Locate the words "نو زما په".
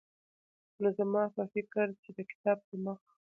0.81-1.43